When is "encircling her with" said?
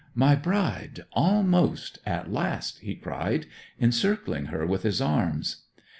3.79-4.81